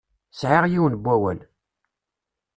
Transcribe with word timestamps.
Sɛiɣ 0.39 0.65
yiwen 0.67 0.95
n 0.99 1.01
wawal. 1.03 1.39